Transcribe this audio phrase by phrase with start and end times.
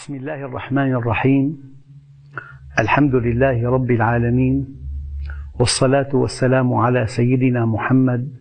[0.00, 1.74] بسم الله الرحمن الرحيم.
[2.78, 4.76] الحمد لله رب العالمين
[5.58, 8.36] والصلاة والسلام على سيدنا محمد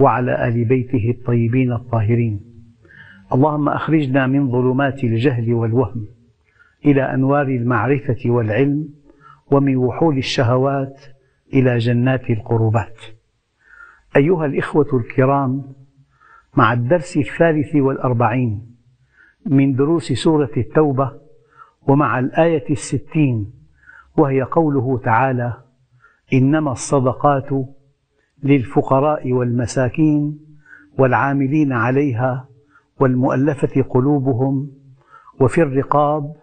[0.00, 2.40] وعلى آل بيته الطيبين الطاهرين.
[3.32, 6.06] اللهم أخرجنا من ظلمات الجهل والوهم
[6.86, 8.88] إلى أنوار المعرفة والعلم
[9.50, 11.00] ومن وحول الشهوات
[11.54, 13.00] إلى جنات القربات.
[14.16, 15.64] أيها الإخوة الكرام
[16.56, 18.71] مع الدرس الثالث والأربعين
[19.46, 21.12] من دروس سورة التوبة
[21.88, 23.52] ومع الآية الستين
[24.16, 25.54] وهي قوله تعالى
[26.32, 27.48] إنما الصدقات
[28.42, 30.38] للفقراء والمساكين
[30.98, 32.48] والعاملين عليها
[33.00, 34.70] والمؤلفة قلوبهم
[35.40, 36.36] وفي الرقاب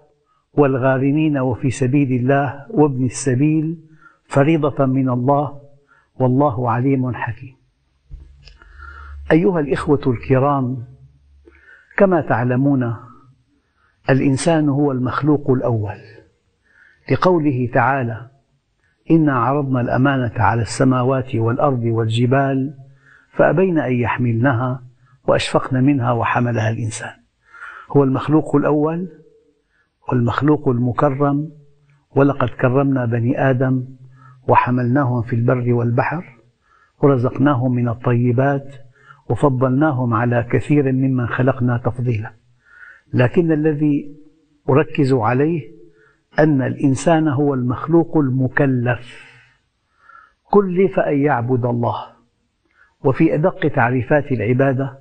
[0.54, 3.77] والغارمين وفي سبيل الله وابن السبيل
[4.26, 5.62] فريضة من الله
[6.20, 7.55] والله عليم حكيم.
[9.31, 10.84] أيها الإخوة الكرام
[11.99, 12.95] كما تعلمون
[14.09, 15.98] الإنسان هو المخلوق الأول.
[17.12, 18.29] لقوله تعالى
[19.12, 22.74] إنا عرضنا الأمانة على السماوات والأرض والجبال
[23.32, 24.84] فأبين أن يحملنها
[25.27, 27.13] وأشفقن منها وحملها الإنسان.
[27.90, 29.07] هو المخلوق الأول
[30.09, 31.52] والمخلوق المكرم
[32.15, 33.85] ولقد كرمنا بني آدم
[34.48, 36.37] وحملناهم في البر والبحر
[37.02, 38.88] ورزقناهم من الطيبات
[39.30, 42.34] وفضلناهم على كثير ممن خلقنا تفضيلا.
[43.13, 44.16] لكن الذي
[44.70, 45.71] أركز عليه
[46.40, 49.30] أن الإنسان هو المخلوق المكلف.
[50.44, 52.05] كلف أن يعبد الله.
[53.04, 54.99] وفي أدق تعريفات العبادة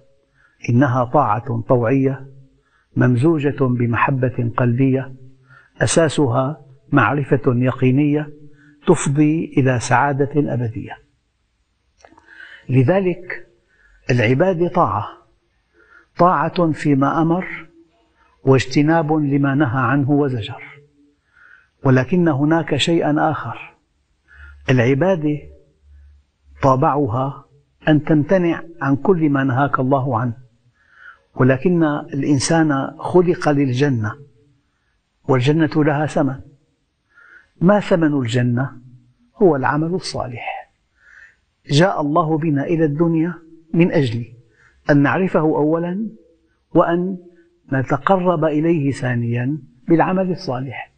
[0.71, 2.27] إنها طاعة طوعية
[2.97, 5.15] ممزوجة بمحبة قلبية
[5.83, 6.61] أساسها
[6.93, 8.31] معرفة يقينية
[8.87, 10.99] تفضي إلى سعادة أبدية.
[12.69, 13.48] لذلك
[14.11, 15.09] العبادة طاعة.
[16.19, 17.69] طاعة فيما أمر
[18.45, 20.63] واجتناب لما نهى عنه وزجر.
[21.85, 23.75] ولكن هناك شيئا آخر.
[24.71, 25.39] العبادة
[26.63, 27.45] طابعها
[27.89, 30.37] أن تمتنع عن كل ما نهاك الله عنه.
[31.35, 34.15] ولكن الإنسان خلق للجنة
[35.29, 36.41] والجنة لها ثمن.
[37.61, 38.73] ما ثمن الجنة؟
[39.43, 40.71] هو العمل الصالح.
[41.71, 44.25] جاء الله بنا إلى الدنيا من أجل
[44.91, 46.09] أن نعرفه أولا
[46.75, 47.19] وأن
[47.73, 49.59] نتقرب إليه ثانيا
[49.89, 50.93] بالعمل الصالح.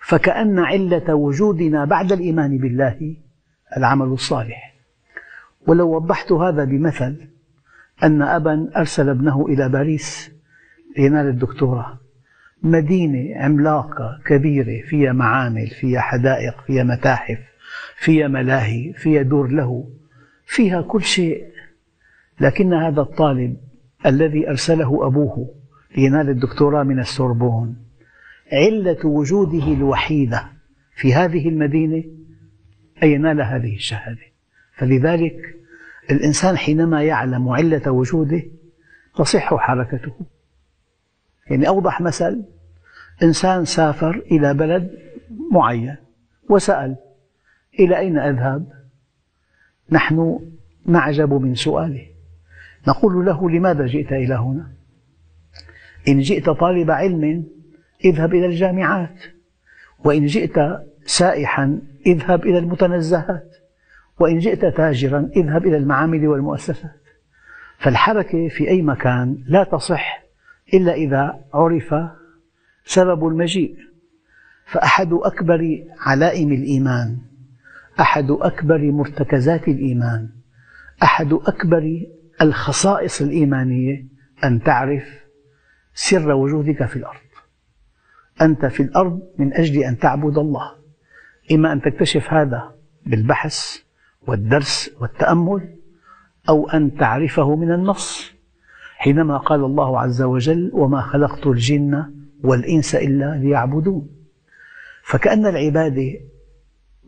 [0.00, 3.16] فكأن علة وجودنا بعد الإيمان بالله
[3.76, 4.74] العمل الصالح.
[5.66, 7.16] ولو وضحت هذا بمثل
[8.02, 10.30] أن أبا أرسل ابنه إلى باريس
[10.98, 11.98] لينال الدكتوراه.
[12.62, 17.38] مدينة عملاقة كبيرة فيها معامل فيها حدائق فيها متاحف
[17.96, 19.88] فيها ملاهي فيها دور له
[20.46, 21.57] فيها كل شيء.
[22.40, 23.56] لكن هذا الطالب
[24.06, 25.54] الذي أرسله أبوه
[25.96, 27.76] لينال الدكتوراه من السوربون
[28.52, 30.44] علة وجوده الوحيدة
[30.94, 32.04] في هذه المدينة
[33.02, 34.22] أن ينال هذه الشهادة.
[34.76, 35.56] فلذلك
[36.10, 38.42] الإنسان حينما يعلم علة وجوده
[39.16, 40.12] تصح حركته.
[41.50, 42.44] يعني أوضح مثل
[43.22, 44.98] إنسان سافر إلى بلد
[45.52, 45.96] معين
[46.50, 46.96] وسأل
[47.80, 48.72] إلى أين أذهب؟
[49.90, 50.40] نحن
[50.86, 52.07] نعجب من سؤاله.
[52.88, 54.70] نقول له لماذا جئت إلى هنا؟
[56.08, 57.46] إن جئت طالب علم
[58.04, 59.22] اذهب إلى الجامعات
[60.04, 63.56] وإن جئت سائحا اذهب إلى المتنزهات
[64.18, 67.00] وإن جئت تاجرا اذهب إلى المعامل والمؤسسات
[67.78, 70.24] فالحركة في أي مكان لا تصح
[70.74, 71.94] إلا إذا عرف
[72.84, 73.76] سبب المجيء
[74.66, 77.18] فأحد أكبر علائم الإيمان
[78.00, 80.28] أحد أكبر مرتكزات الإيمان
[81.02, 82.06] أحد أكبر
[82.42, 84.04] الخصائص الإيمانية
[84.44, 85.04] أن تعرف
[85.94, 87.20] سر وجودك في الأرض.
[88.42, 90.72] أنت في الأرض من أجل أن تعبد الله.
[91.52, 92.74] إما أن تكتشف هذا
[93.06, 93.78] بالبحث
[94.26, 95.74] والدرس والتأمل
[96.48, 98.32] أو أن تعرفه من النص.
[98.96, 102.04] حينما قال الله عز وجل وما خلقت الجن
[102.42, 104.08] والإنس إلا ليعبدون
[105.02, 106.20] فكأن العبادة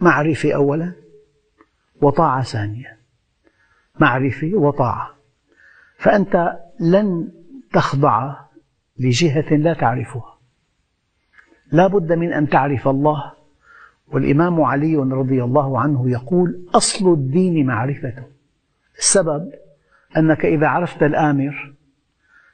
[0.00, 0.93] معرفة أولا
[2.02, 2.96] وطاعة ثانيا.
[4.00, 5.19] معرفة وطاعة.
[6.00, 7.32] فأنت لن
[7.73, 8.37] تخضع
[8.99, 10.38] لجهة لا تعرفها.
[11.73, 13.32] لا بد من أن تعرف الله.
[14.12, 18.25] والإمام علي رضي الله عنه يقول أصل الدين معرفته.
[18.99, 19.52] السبب
[20.17, 21.75] أنك إذا عرفت الآمر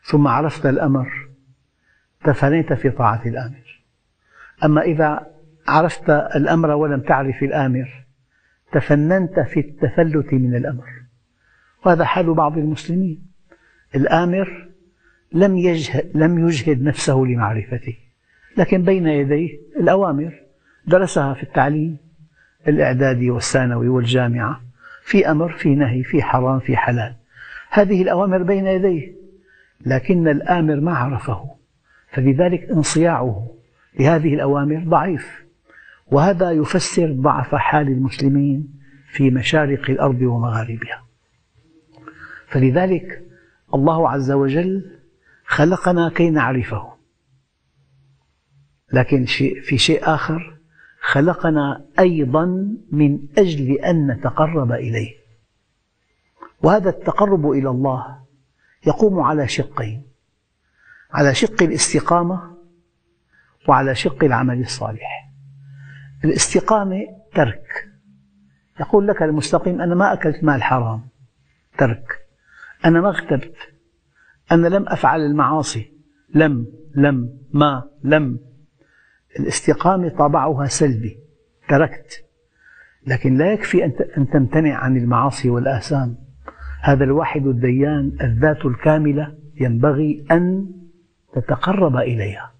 [0.04, 1.28] ثم عرفت الأمر
[2.24, 3.82] تفانيت في طاعة الآمر.
[4.64, 5.26] أما إذا
[5.68, 8.04] عرفت الأمر ولم تعرف الآمر
[8.72, 10.88] تفننت في التفلت من الأمر.
[11.86, 13.35] وهذا حال بعض المسلمين.
[13.96, 14.68] الآمر
[15.32, 17.96] لم يجهد, لم يجهد نفسه لمعرفته.
[18.56, 20.32] لكن بين يديه الأوامر
[20.86, 21.96] درسها في التعليم
[22.68, 24.60] الإعدادي والثانوي والجامعة
[25.02, 27.14] في أمر في نهي في حرام في حلال.
[27.70, 29.16] هذه الأوامر بين يديه.
[29.86, 31.50] لكن الآمر ما عرفه
[32.10, 33.50] فلذلك انصياعه
[34.00, 35.46] لهذه الأوامر ضعيف.
[36.06, 38.68] وهذا يفسر ضعف حال المسلمين
[39.08, 41.04] في مشارق الأرض ومغاربها.
[42.46, 43.25] فلذلك
[43.76, 45.00] الله عز وجل
[45.46, 46.96] خلقنا كي نعرفه.
[48.92, 49.24] لكن
[49.62, 50.56] في شيء آخر
[51.00, 52.44] خلقنا أيضا
[52.92, 55.14] من أجل أن نتقرب إليه.
[56.62, 58.18] وهذا التقرب إلى الله
[58.86, 60.06] يقوم على شقين
[61.12, 62.56] على شق الاستقامة
[63.68, 65.32] وعلى شق العمل الصالح.
[66.24, 67.00] الاستقامة
[67.34, 67.88] ترك.
[68.80, 71.08] يقول لك المستقيم أنا ما أكلت مال حرام.
[71.78, 72.25] ترك.
[72.84, 73.56] أنا ما اغتبت
[74.52, 75.92] أنا لم أفعل المعاصي.
[76.34, 78.38] لم لم ما لم.
[79.40, 81.18] الاستقامة طابعها سلبي.
[81.68, 82.24] تركت.
[83.06, 83.84] لكن لا يكفي
[84.16, 86.16] أن تمتنع عن المعاصي والآثام.
[86.82, 90.72] هذا الواحد الديان الذات الكاملة ينبغي أن
[91.34, 92.52] تتقرب إليها.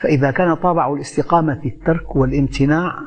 [0.00, 2.98] فإذا كان طابع الاستقامة الترك والامتناع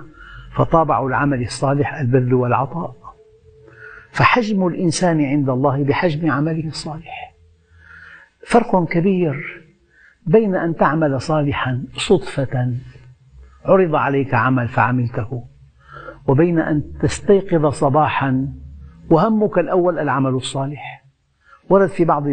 [0.55, 3.06] فطابع العمل الصالح البذل والعطاء.
[4.17, 7.35] فحجم الإنسان عند الله بحجم عمله الصالح.
[8.47, 9.63] فرق كبير
[10.25, 12.73] بين أن تعمل صالحا صدفة
[13.65, 15.43] عرض عليك عمل فعملته
[16.27, 18.47] وبين أن تستيقظ صباحا
[19.09, 21.05] وهمك الأول العمل الصالح.
[21.69, 22.23] ورد في بعض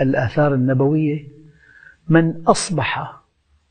[0.00, 1.28] الآثار النبوية
[2.08, 3.20] من أصبح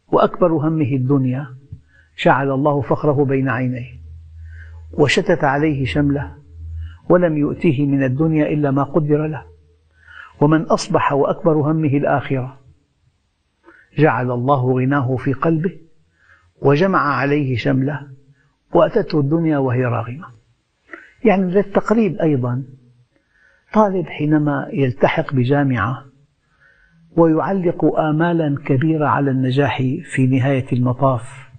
[0.08, 1.48] وأكبر همه الدنيا
[2.24, 4.02] جعل الله فخره بين عينيه
[4.94, 6.41] وشتت عليه شمله
[7.10, 9.44] ولم يؤته من الدنيا إلا ما قدر له.
[10.42, 12.58] ومن أصبح وأكبر همه الآخرة.
[13.98, 15.78] جعل الله غناه في قلبه
[16.62, 18.08] وجمع عليه شمله
[18.74, 20.28] وأتته الدنيا وهي راغمة.
[21.26, 22.64] يعني للتقريب أيضا.
[23.74, 26.06] طالب حينما يلتحق بجامعة
[27.18, 29.78] ويعلق آمالا كبيرة على النجاح
[30.16, 31.50] في نهاية المطاف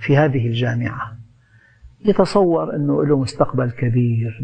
[0.00, 1.23] في هذه الجامعة.
[2.04, 4.40] يتصور أنه له مستقبل كبير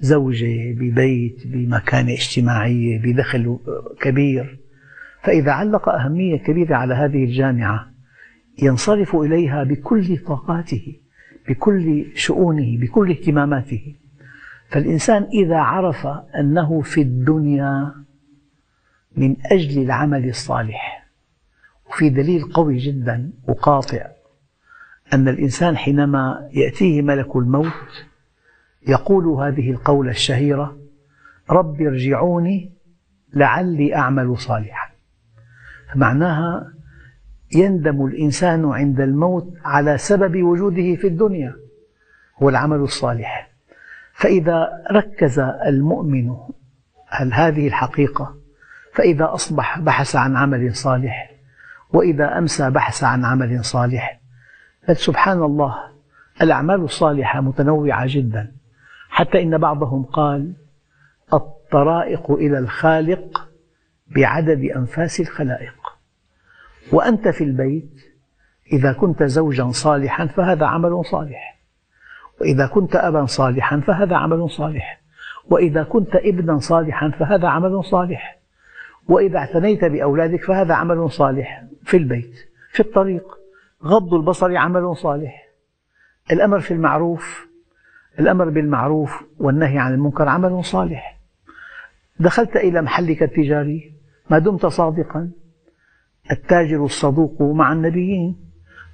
[0.00, 3.58] بزوجة ببيت بمكانة اجتماعية بدخل
[4.00, 4.58] كبير.
[5.22, 7.90] فإذا علق أهمية كبيرة على هذه الجامعة
[8.62, 10.96] ينصرف إليها بكل طاقاته
[11.48, 13.94] بكل شؤونه بكل اهتماماته.
[14.68, 16.06] فالإنسان إذا عرف
[16.40, 17.94] أنه في الدنيا
[19.16, 21.08] من أجل العمل الصالح
[21.90, 24.06] وفي دليل قوي جدا وقاطع
[25.12, 28.06] أن الإنسان حينما يأتيه ملك الموت
[28.88, 30.78] يقول هذه القولة الشهيرة
[31.50, 32.72] رب ارجعوني
[33.32, 34.90] لعلي أعمل صالحا.
[35.94, 36.72] فمعناها
[37.54, 41.56] يندم الإنسان عند الموت على سبب وجوده في الدنيا
[42.42, 43.50] هو العمل الصالح.
[44.18, 46.36] فإذا ركز المؤمن
[47.08, 48.34] هل هذه الحقيقة
[48.94, 51.30] فإذا أصبح بحث عن عمل صالح
[51.92, 54.17] وإذا أمسى بحث عن عمل صالح
[54.96, 55.74] سبحان الله
[56.42, 58.52] الأعمال الصالحة متنوعة جدا.
[59.08, 60.52] حتى إن بعضهم قال
[61.32, 63.48] الطرائق إلى الخالق
[64.16, 65.74] بعدد أنفاس الخلائق.
[66.92, 67.90] وأنت في البيت
[68.72, 71.58] إذا كنت زوجا صالحا فهذا عمل صالح.
[72.40, 75.00] وإذا كنت أبا صالحا فهذا عمل صالح.
[75.50, 78.38] وإذا كنت ابنا صالحا فهذا عمل صالح.
[79.08, 82.34] وإذا اعتنيت بأولادك فهذا عمل صالح في البيت
[82.70, 83.38] في الطريق.
[83.84, 85.48] غض البصر عمل صالح.
[86.32, 87.48] الأمر في المعروف
[88.18, 91.18] الأمر بالمعروف والنهي عن المنكر عمل صالح.
[92.20, 93.92] دخلت إلى محلك التجاري
[94.30, 95.30] ما دمت صادقا.
[96.30, 98.36] التاجر الصدوق مع النبيين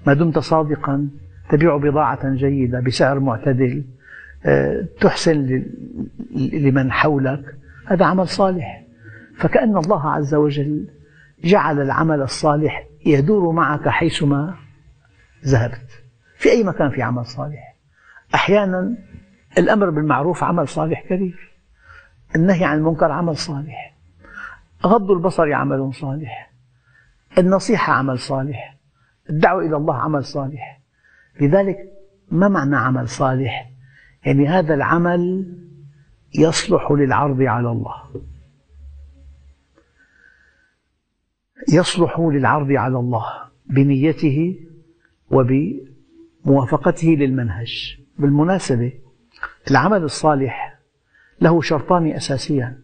[0.06, 1.08] ما دمت صادقا.
[1.50, 3.84] تبيع بضاعة جيدة بسعر معتدل.
[4.46, 5.64] آه، تحسن
[6.36, 7.56] لمن حولك.
[7.86, 8.84] هذا عمل صالح.
[9.36, 10.88] فكأن الله عز وجل
[11.44, 14.54] جعل العمل الصالح يدور معك حيثما
[15.46, 16.04] ذهبت
[16.36, 17.76] في أي مكان في عمل صالح.
[18.34, 18.96] أحيانا
[19.58, 21.52] الأمر بالمعروف عمل صالح كبير.
[22.36, 23.96] النهي عن المنكر عمل صالح.
[24.86, 26.52] غض البصر عمل صالح.
[27.38, 28.76] النصيحة عمل صالح.
[29.30, 30.80] الدعوة إلى الله عمل صالح.
[31.40, 31.76] لذلك
[32.30, 33.70] ما معنى عمل صالح؟
[34.26, 35.54] يعني هذا العمل
[36.34, 37.94] يصلح للعرض على الله.
[41.72, 43.24] يصلح للعرض على الله
[43.66, 44.56] بنيته
[45.30, 47.98] وبموافقته للمنهج.
[48.18, 48.92] بالمناسبة
[49.70, 50.78] العمل الصالح
[51.40, 52.78] له شرطان أساسيان.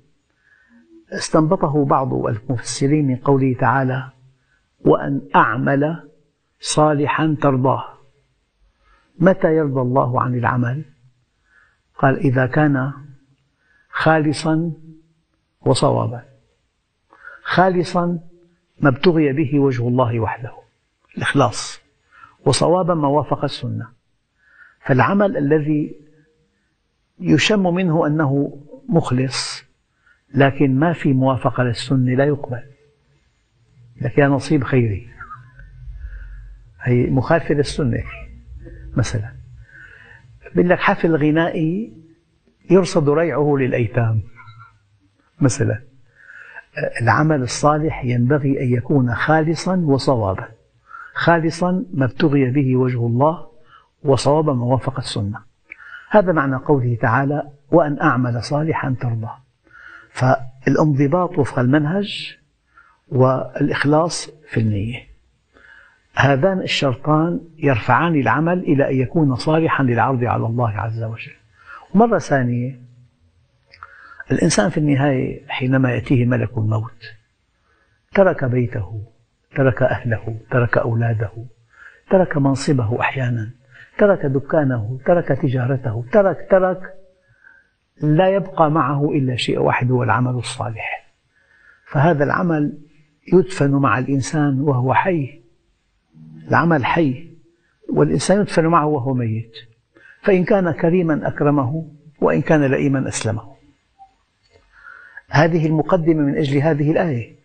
[1.12, 4.10] استنبطه بعض المفسرين من قوله تعالى
[4.80, 6.08] وأن أعمل
[6.60, 7.84] صالحا ترضاه
[9.18, 10.84] متى يرضى الله عن العمل؟
[11.98, 12.92] قال إذا كان
[13.90, 14.72] خالصا
[15.60, 16.24] وصوابا
[17.42, 18.18] خالصا
[18.80, 20.52] ما ابتغي به وجه الله وحده.
[21.16, 21.79] الإخلاص.
[22.46, 23.88] وصوابا ما وافق السنة.
[24.86, 25.96] فالعمل الذي
[27.20, 29.64] يشم منه أنه مخلص
[30.34, 32.62] لكن ما في موافقة للسنة لا يقبل.
[34.00, 35.08] لك يا نصيب خيري.
[36.82, 38.04] هي مخالفة للسنة
[38.96, 39.32] مثلا.
[40.46, 41.92] يقول لك حفل غنائي
[42.70, 44.22] يرصد ريعه للأيتام
[45.40, 45.82] مثلا.
[47.02, 50.48] العمل الصالح ينبغي أن يكون خالصا وصوابا.
[51.20, 53.46] خالصا ما ابتغي به وجه الله
[54.04, 55.38] وصوابا ما وافق السنة.
[56.10, 59.30] هذا معنى قوله تعالى وأن أعمل صالحا ترضى
[60.10, 62.36] فالانضباط وفق المنهج
[63.08, 65.06] والإخلاص في النية.
[66.14, 71.32] هذان الشرطان يرفعان العمل إلى أن يكون صالحا للعرض على الله عز وجل.
[71.94, 72.80] ومرة ثانية
[74.30, 77.12] الإنسان في النهاية حينما يأتيه ملك الموت
[78.14, 79.02] ترك بيته
[79.54, 81.30] ترك أهله ترك أولاده
[82.10, 83.50] ترك منصبه أحيانا
[83.98, 87.00] ترك دكانه ترك تجارته ترك ترك
[88.02, 91.10] لا يبقى معه إلا شيء واحد هو العمل الصالح.
[91.86, 92.78] فهذا العمل
[93.32, 95.40] يدفن مع الإنسان وهو حي
[96.48, 97.30] العمل حي
[97.92, 99.52] والإنسان يدفن معه وهو ميت.
[100.22, 101.88] فإن كان كريما أكرمه
[102.20, 103.54] وإن كان لئيما أسلمه.
[105.28, 107.39] هذه المقدمة من أجل هذه الآية.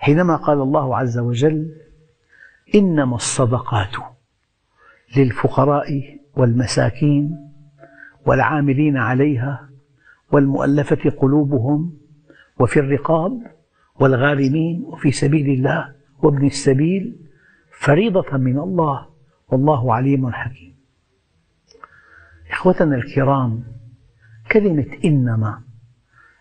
[0.00, 1.76] حينما قال الله عز وجل
[2.74, 3.96] إنما الصدقات
[5.16, 7.50] للفقراء والمساكين
[8.26, 9.70] والعاملين عليها
[10.32, 11.98] والمؤلفة قلوبهم
[12.60, 13.32] وفي الرقاب
[14.00, 17.16] والغارمين وفي سبيل الله وابن السبيل
[17.70, 19.08] فريضة من الله
[19.48, 20.76] والله عليم حكيم.
[22.50, 23.64] إخوتنا الكرام
[24.52, 25.62] كلمة إنما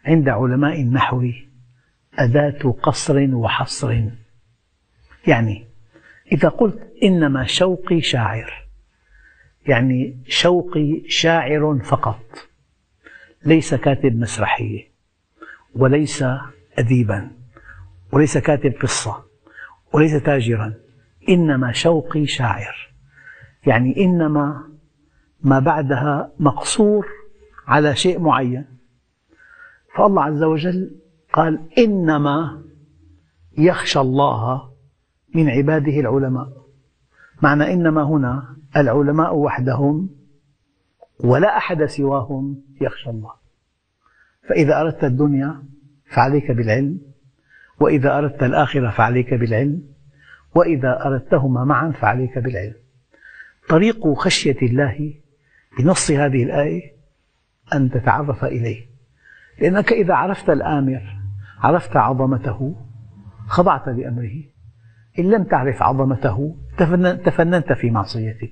[0.06, 1.24] عند علماء النحو
[2.20, 4.02] أداة قصر وحصر.
[5.28, 5.66] يعني
[6.32, 8.68] إذا قلت إنما شوقي شاعر
[9.68, 12.48] يعني شوقي شاعر فقط
[13.46, 14.90] ليس كاتب مسرحية
[15.76, 16.26] وليس
[16.78, 17.32] أديبا
[18.12, 19.24] وليس كاتب قصة
[19.94, 20.74] وليس تاجرا
[21.30, 22.90] إنما شوقي شاعر.
[23.66, 24.64] يعني إنما
[25.42, 27.08] ما بعدها مقصور
[27.68, 28.66] على شيء معين.
[29.96, 30.92] فالله عز وجل
[31.34, 32.64] قال إنما
[33.58, 34.72] يخشى الله
[35.36, 36.50] من عباده العلماء.
[37.42, 40.10] معنى إنما هنا العلماء وحدهم
[41.24, 43.32] ولا أحد سواهم يخشى الله.
[44.50, 45.64] فإذا أردت الدنيا
[46.06, 47.02] فعليك بالعلم
[47.80, 49.84] وإذا أردت الآخرة فعليك بالعلم
[50.56, 52.76] وإذا أردتهما معا فعليك بالعلم.
[53.70, 55.14] طريق خشية الله
[55.80, 56.92] بنص هذه الآية
[57.74, 58.86] أن تتعرف إليه.
[59.62, 61.19] لأنك إذا عرفت الآمر
[61.60, 62.76] عرفت عظمته؟
[63.48, 64.44] خضعت لأمره.
[65.20, 66.56] إن لم تعرف عظمته
[67.26, 68.52] تفننت في معصيته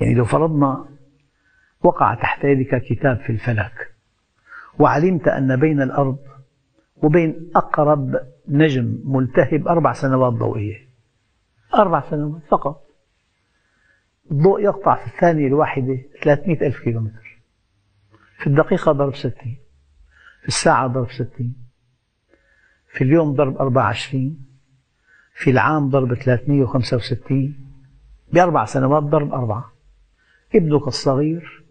[0.00, 0.88] يعني لو فرضنا
[1.82, 3.94] وقع تحت يدك كتاب في الفلك
[4.78, 6.18] وعلمت أن بين الأرض
[6.96, 10.88] وبين أقرب نجم ملتهب أربع سنوات ضوئية.
[11.74, 12.82] أربع سنوات فقط.
[14.30, 17.42] الضوء يقطع في الثانية الواحدة 300 ألف كيلومتر.
[18.38, 19.56] في الدقيقة ضرب 60
[20.48, 21.54] في الساعة ضرب 60
[22.92, 24.46] في اليوم ضرب 24
[25.34, 27.54] في العام ضرب 365
[28.32, 29.72] بأربع سنوات ضرب أربعة.
[30.54, 31.64] ابنك الصغير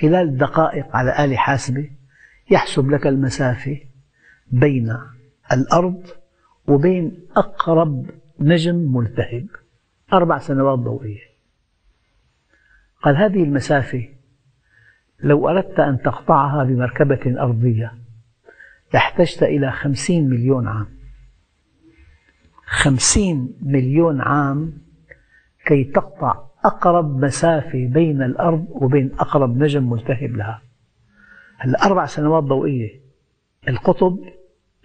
[0.00, 1.90] خلال دقائق على آلة حاسبة
[2.50, 3.80] يحسب لك المسافة
[4.50, 4.98] بين
[5.52, 6.02] الأرض
[6.68, 9.46] وبين أقرب نجم ملتهب.
[10.12, 11.26] أربع سنوات ضوئية.
[13.02, 14.08] قال هذه المسافة
[15.20, 18.05] لو أردت أن تقطعها بمركبة أرضية
[18.94, 20.86] لاحتجت إلى خمسين مليون عام.
[22.64, 24.78] خمسين مليون عام
[25.66, 30.62] كي تقطع أقرب مسافة بين الأرض وبين أقرب نجم ملتهب لها.
[31.58, 33.00] هلا أربع سنوات ضوئية
[33.68, 34.18] القطب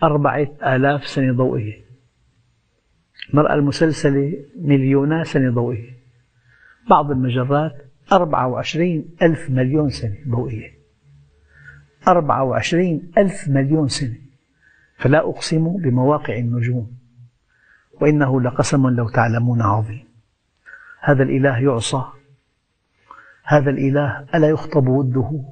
[0.04, 1.86] أربعة آلاف سنة ضوئية.
[3.30, 5.92] المرأة المسلسلة مليونا سنة ضوئية.
[6.90, 10.81] بعض المجرات أربعة وعشرين ألف مليون سنة ضوئية.
[12.08, 14.16] أربعة وعشرين ألف مليون سنة.
[14.98, 16.92] فلا أقسم بمواقع النجوم
[18.02, 20.04] وإنه لقسم لو تعلمون عظيم.
[21.02, 22.04] هذا الإله يعصى
[23.44, 25.44] هذا الإله ألا يخطب وده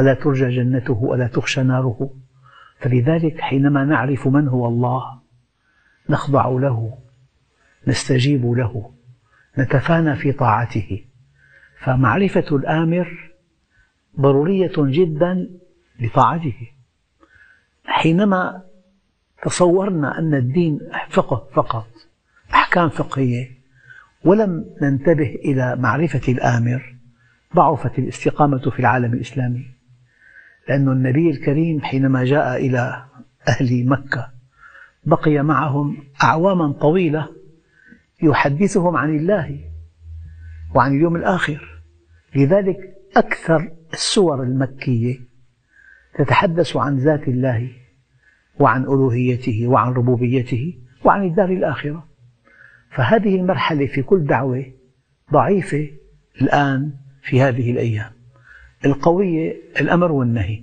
[0.00, 2.10] ألا ترجى جنته ألا تخشى ناره.
[2.80, 5.18] فلذلك حينما نعرف من هو الله
[6.10, 6.98] نخضع له
[7.86, 8.92] نستجيب له
[9.58, 11.04] نتفانى في طاعته.
[11.78, 13.25] فمعرفة الآمر
[14.20, 15.50] ضرورية جدا
[16.00, 16.70] لطاعته.
[17.84, 18.62] حينما
[19.42, 20.80] تصورنا أن الدين
[21.10, 21.86] فقه فقط
[22.54, 23.50] أحكام فقهية
[24.24, 26.94] ولم ننتبه إلى معرفة الآمر
[27.56, 29.66] ضعفت الاستقامة في العالم الإسلامي.
[30.68, 33.04] لأن النبي الكريم حينما جاء إلى
[33.48, 34.30] أهل مكة
[35.04, 37.28] بقي معهم أعواما طويلة
[38.22, 39.60] يحدثهم عن الله
[40.74, 41.82] وعن اليوم الآخر.
[42.34, 42.76] لذلك
[43.16, 45.20] أكثر السور المكية
[46.18, 47.70] تتحدث عن ذات الله
[48.58, 52.06] وعن ألوهيته وعن ربوبيته وعن الدار الآخرة.
[52.90, 54.64] فهذه المرحلة في كل دعوة
[55.32, 55.90] ضعيفة
[56.42, 58.12] الآن في هذه الأيام.
[58.84, 60.62] القوية الأمر والنهي.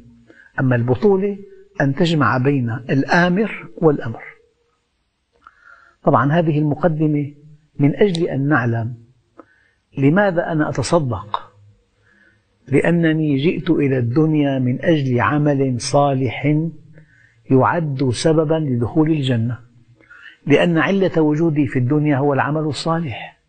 [0.60, 1.38] أما البطولة
[1.82, 4.24] أن تجمع بين الآمر والأمر.
[6.04, 7.34] طبعا هذه المقدمة
[7.80, 8.96] من أجل أن نعلم
[9.98, 11.43] لماذا أنا أتصدق
[12.68, 16.58] لأنني جئت إلى الدنيا من أجل عمل صالح
[17.52, 19.60] يعد سببا لدخول الجنة.
[20.48, 23.40] لأن علة وجودي في الدنيا هو العمل الصالح.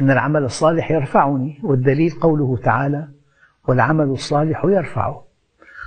[0.00, 3.08] إن العمل الصالح يرفعني والدليل قوله تعالى
[3.68, 5.24] والعمل الصالح يرفعه.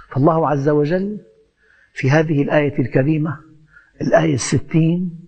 [0.10, 1.18] فالله عز وجل
[1.94, 3.38] في هذه الآية الكريمة
[4.02, 5.20] الآية الستين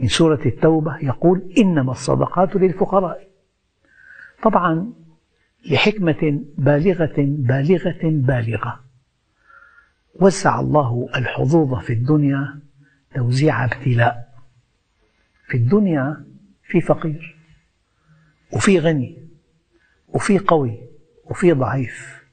[0.00, 3.28] من سورة التوبة يقول إنما الصدقات للفقراء.
[4.42, 4.92] طبعا
[5.66, 8.80] لحكمة بالغة بالغة بالغة.
[10.14, 12.60] وسع الله الحظوظ في الدنيا
[13.14, 14.30] توزيع ابتلاء.
[15.48, 16.24] في الدنيا
[16.62, 17.36] في فقير
[18.52, 19.18] وفي غني
[20.08, 20.78] وفي قوي
[21.24, 22.24] وفي ضعيف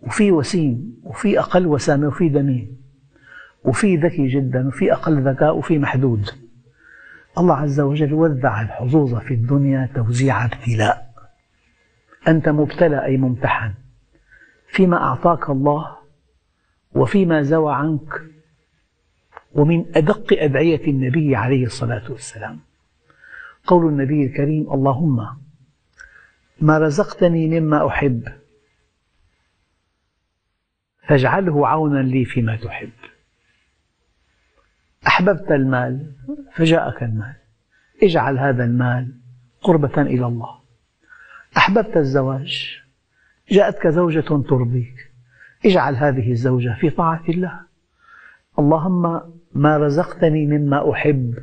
[0.00, 2.76] وفي وسيم وفي أقل وسامة وفي دميم
[3.64, 6.30] وفي ذكي جدا وفي أقل ذكاء وفي محدود.
[7.38, 11.09] الله عز وجل وزع الحظوظ في الدنيا توزيع ابتلاء.
[12.28, 13.74] أنت مبتلى أي ممتحن.
[14.68, 15.96] فيما أعطاك الله
[16.92, 18.22] وفيما زوى عنك
[19.52, 22.60] ومن أدق أدعية النبي عليه الصلاة والسلام.
[23.66, 25.26] قول النبي الكريم اللهم
[26.60, 28.28] ما رزقتني مما أحب
[31.08, 32.92] فاجعله عونا لي فيما تحب.
[35.06, 36.12] أحببت المال
[36.54, 37.34] فجاءك المال.
[38.02, 39.20] اجعل هذا المال
[39.60, 40.59] قربة إلى الله.
[41.56, 42.80] أحببت الزواج
[43.50, 45.12] جاءتك زوجة ترضيك
[45.66, 47.60] اجعل هذه الزوجة في طاعة الله.
[48.58, 49.20] اللهم
[49.54, 51.34] ما رزقتني مما أحب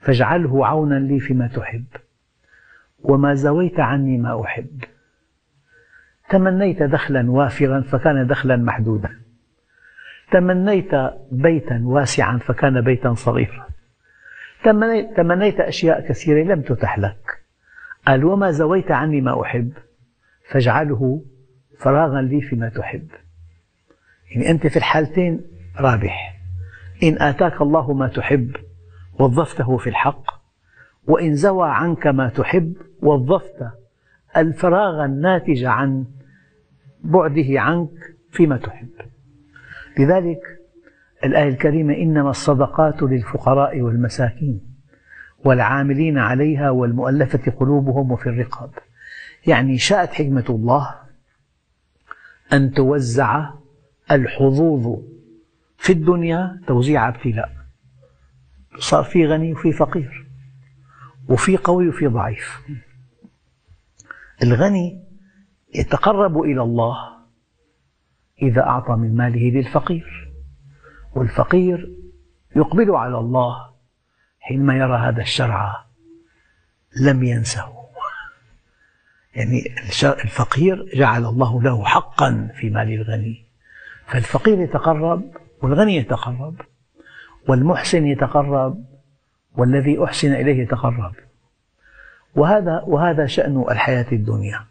[0.00, 1.84] فاجعله عونا لي فيما تحب.
[3.02, 4.84] وما زويت عني ما أحب.
[6.30, 9.20] تمنيت دخلا وافرا فكان دخلا محدودا.
[10.32, 10.90] تمنيت
[11.32, 13.68] بيتا واسعا فكان بيتا صغيرا.
[15.16, 17.39] تمنيت أشياء كثيرة لم تتح لك.
[18.06, 19.72] قال وما زويت عني ما أحب
[20.50, 21.22] فاجعله
[21.78, 23.08] فراغا لي فيما تحب.
[24.30, 25.40] يعني أنت في الحالتين
[25.76, 26.40] رابح.
[27.02, 28.56] إن آتاك الله ما تحب
[29.18, 30.24] وظفته في الحق
[31.06, 33.66] وإن زوى عنك ما تحب وظفت
[34.36, 36.04] الفراغ الناتج عن
[37.04, 37.90] بعده عنك
[38.30, 38.90] فيما تحب.
[39.98, 40.40] لذلك
[41.24, 44.69] الآية الكريمة إنما الصدقات للفقراء والمساكين.
[45.44, 48.70] والعاملين عليها والمؤلفة قلوبهم وفي الرقاب.
[49.46, 50.94] يعني شاءت حكمة الله
[52.52, 53.50] أن توزع
[54.10, 55.02] الحظوظ
[55.78, 57.50] في الدنيا توزيع ابتلاء.
[58.78, 60.26] صار في غني وفي فقير
[61.28, 62.60] وفي قوي وفي ضعيف.
[64.42, 65.04] الغني
[65.74, 66.96] يتقرب إلى الله
[68.42, 70.32] إذا أعطى من ماله للفقير
[71.14, 71.96] والفقير
[72.56, 73.70] يقبل على الله
[74.50, 75.84] حينما يرى هذا الشرع
[77.02, 77.72] لم ينسه.
[79.34, 83.44] يعني الفقير جعل الله له حقا في مال الغني.
[84.06, 85.22] فالفقير يتقرب
[85.62, 86.54] والغني يتقرب
[87.48, 88.84] والمحسن يتقرب
[89.56, 91.14] والذي أحسن إليه يتقرب.
[92.34, 94.64] وهذا وهذا شأن الحياة الدنيا.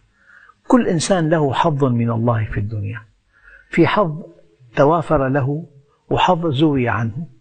[0.68, 3.02] كل إنسان له حظ من الله في الدنيا.
[3.70, 4.22] في حظ
[4.76, 5.66] توافر له
[6.10, 7.39] وحظ زوي عنه.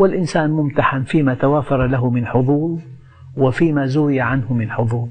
[0.00, 2.80] والإنسان ممتحن فيما توافر له من حظوظ
[3.36, 5.08] وفيما زوي عنه من حظوظ.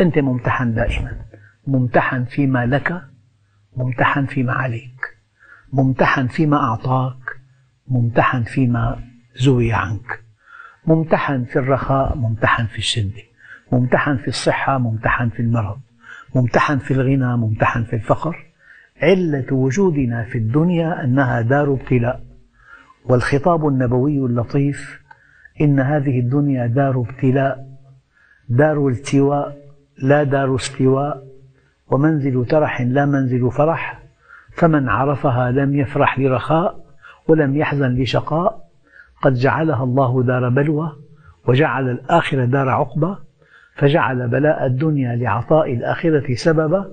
[0.00, 1.12] أنت ممتحن دائما.
[1.66, 3.02] ممتحن فيما لك
[3.76, 5.16] ممتحن فيما عليك.
[5.72, 7.36] ممتحن فيما أعطاك
[7.88, 8.98] ممتحن فيما
[9.36, 10.24] زوي عنك.
[10.86, 13.22] ممتحن في الرخاء ممتحن في الشدة
[13.72, 15.80] ممتحن في الصحة ممتحن في المرض.
[16.34, 18.36] ممتحن في الغنى ممتحن في الفقر.
[19.02, 22.29] علة وجودنا في الدنيا أنها دار ابتلاء.
[23.04, 25.00] والخطاب النبوي اللطيف
[25.60, 27.66] إن هذه الدنيا دار ابتلاء
[28.48, 29.56] دار التواء
[30.02, 31.26] لا دار استواء
[31.90, 34.02] ومنزل ترح لا منزل فرح
[34.52, 36.84] فمن عرفها لم يفرح لرخاء
[37.28, 38.64] ولم يحزن لشقاء
[39.22, 40.92] قد جعلها الله دار بلوى
[41.48, 43.14] وجعل الآخرة دار عقبى
[43.74, 46.92] فجعل بلاء الدنيا لعطاء الآخرة سببا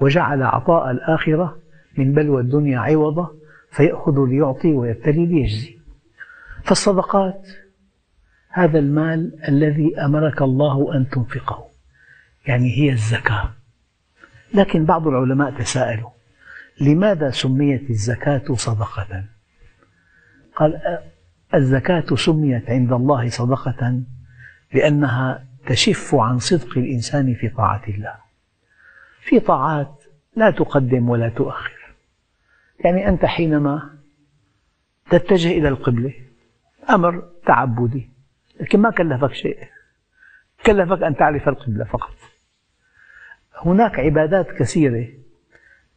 [0.00, 1.56] وجعل عطاء الآخرة
[1.98, 3.30] من بلوى الدنيا عوضا
[3.78, 5.78] فيأخذ ليعطي ويبتلي ليجزي
[6.64, 7.48] فالصدقات
[8.48, 11.66] هذا المال الذي أمرك الله أن تنفقه.
[12.46, 13.50] يعني هي الزكاة.
[14.54, 16.10] لكن بعض العلماء تساءلوا
[16.80, 19.24] لماذا سميت الزكاة صدقة؟
[20.56, 20.80] قال
[21.54, 24.02] الزكاة سميت عند الله صدقة
[24.74, 28.14] لأنها تشف عن صدق الإنسان في طاعة الله.
[29.20, 30.04] في طاعات
[30.36, 31.77] لا تقدم ولا تؤخر.
[32.84, 33.98] يعني أنت حينما
[35.10, 36.14] تتجه إلى القبلة
[36.90, 38.10] أمر تعبدي
[38.60, 39.58] لكن ما كلفك شيء.
[40.66, 42.14] كلفك أن تعرف القبلة فقط.
[43.64, 45.08] هناك عبادات كثيرة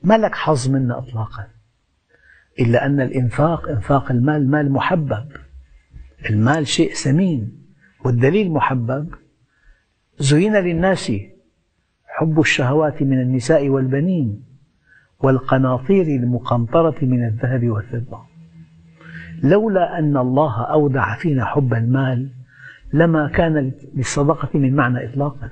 [0.04, 1.48] ما لك حظ منها إطلاقا
[2.60, 5.32] إلا أن الإنفاق إنفاق المال مال محبب.
[6.30, 7.66] المال شيء ثمين
[8.06, 9.16] والدليل محبب.
[10.20, 11.12] زين للناس
[12.06, 14.51] حب الشهوات من النساء والبنين.
[15.24, 18.22] والقناطير المقنطرة من الذهب والفضة.
[19.44, 22.34] لولا أن الله أودع فينا حب المال
[22.94, 25.52] لما كان للصدقة من معنى إطلاقا.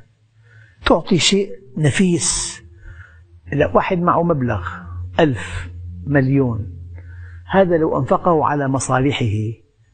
[0.86, 2.62] تعطي شيء نفيس.
[3.74, 4.68] واحد معه مبلغ
[5.20, 5.70] ألف
[6.08, 6.68] مليون.
[7.46, 9.36] هذا لو أنفقه على مصالحه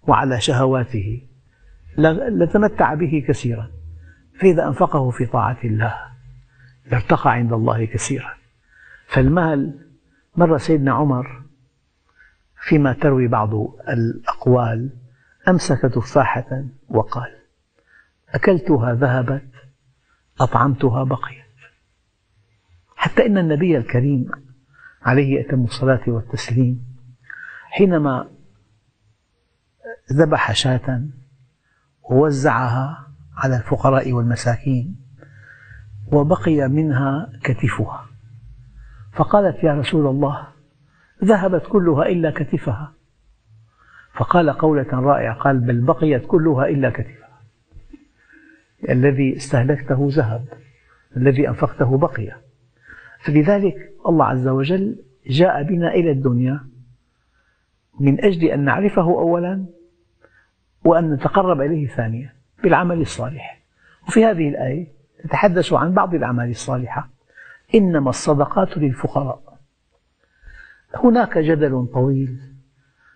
[0.08, 1.22] وعلى شهواته
[1.98, 3.72] لتمتع به كثيرا.
[4.40, 5.96] فإذا أنفقه في طاعة الله
[6.92, 8.34] لارتقى عند الله كثيرا.
[9.08, 9.88] فالمال
[10.36, 11.42] مر سيدنا عمر
[12.62, 13.54] فيما تروي بعض
[13.90, 14.90] الأقوال
[15.48, 17.36] أمسك تفاحة وقال
[18.30, 19.50] أكلتها ذهبت
[20.40, 21.46] أطعمتها بقيت.
[22.96, 24.32] حتى إن النبي الكريم
[25.02, 26.86] عليه أتم الصلاة والتسليم
[27.70, 28.30] حينما
[30.14, 31.06] ذبح شاة
[32.04, 34.96] ووزعها على الفقراء والمساكين
[36.12, 38.15] وبقي منها كتفها.
[39.16, 40.48] فقالت يا رسول الله
[41.24, 42.94] ذهبت كلها إلا كتفها.
[44.14, 47.42] فقال قولة رائعة قال بل بقيت كلها إلا كتفها.
[48.90, 50.46] الذي استهلكته ذهب
[51.18, 52.32] الذي أنفقته بقي.
[53.20, 54.96] فلذلك الله عز وجل
[55.28, 56.60] جاء بنا إلى الدنيا
[58.00, 59.66] من أجل أن نعرفه أولا
[60.86, 63.62] وأن نتقرب إليه ثانيا بالعمل الصالح.
[64.08, 64.88] وفي هذه الآية
[65.24, 67.15] تتحدث عن بعض الأعمال الصالحة.
[67.76, 69.60] إنما الصدقات للفقراء.
[70.96, 72.40] هناك جدل طويل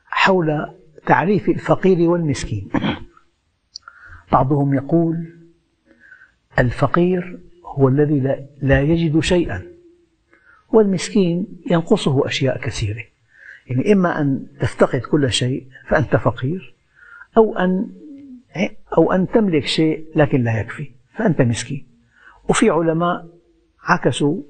[0.05, 2.69] حول تعريف الفقير والمسكين.
[4.31, 5.33] بعضهم يقول
[6.59, 9.65] الفقير هو الذي لا يجد شيئا
[10.69, 13.03] والمسكين ينقصه أشياء كثيرة.
[13.67, 16.75] يعني إما أن تفتقد كل شيء فأنت فقير
[17.37, 17.89] أو أن
[18.97, 21.87] أو أن تملك شيء لكن لا يكفي فأنت مسكين.
[22.49, 23.38] وفي علماء
[23.83, 24.41] عكسوا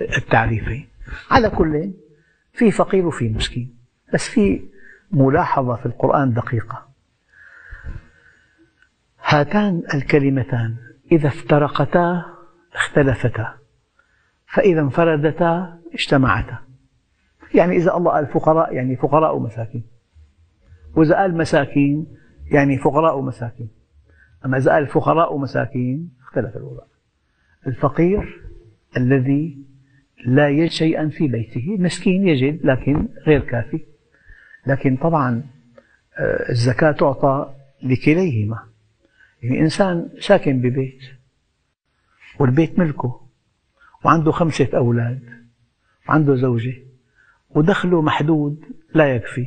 [0.00, 0.88] التعريفين.
[1.30, 1.90] على كل
[2.52, 3.76] في فقير وفي مسكين.
[4.14, 4.68] بس في
[5.12, 6.88] ملاحظة في القرآن دقيقة.
[9.24, 10.76] هاتان الكلمتان
[11.12, 12.24] إذا افترقتا
[12.74, 13.54] اختلفتا
[14.46, 16.58] فإذا انفردتا اجتمعتا.
[17.54, 19.84] يعني إذا الله قال فقراء يعني فقراء ومساكين.
[20.96, 22.06] وإذا قال مساكين
[22.52, 23.70] يعني فقراء ومساكين.
[24.44, 26.82] أما إذا قال فقراء ومساكين اختلف الوضع
[27.66, 28.49] الفقير
[28.96, 29.58] الذي
[30.26, 31.76] لا يجد شيئا في بيته.
[31.78, 33.80] مسكين يجد لكن غير كافي.
[34.66, 35.42] لكن طبعا
[36.18, 38.66] آه، الزكاة تعطى لكليهما.
[39.42, 41.00] يعني إنسان ساكن ببيت
[42.38, 43.26] والبيت ملكه
[44.04, 45.22] وعنده خمسة أولاد
[46.08, 46.74] وعنده زوجة
[47.50, 49.46] ودخله محدود لا يكفي.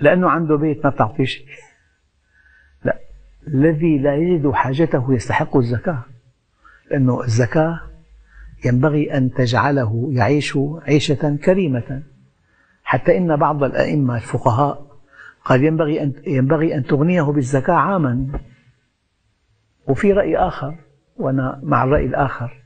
[0.00, 1.46] لأنه عنده بيت ما بتعطيه شيء
[2.84, 2.98] لا
[3.48, 6.04] الذي لا يجد حاجته يستحق الزكاة.
[6.90, 7.91] لأنه الزكاة
[8.64, 12.02] ينبغي أن تجعله يعيش عيشة كريمة.
[12.84, 14.96] حتى إن بعض الأئمة الفقهاء
[15.44, 18.40] قال ينبغي أن ينبغي أن تغنيه بالزكاة عاما.
[19.88, 20.74] وفي رأي آخر
[21.16, 22.62] وأنا مع الرأي الآخر